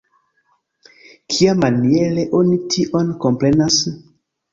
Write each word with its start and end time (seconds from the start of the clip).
Kiamaniere 1.33 2.23
oni 2.39 2.57
tion 2.77 3.13
komprenas? 3.27 3.79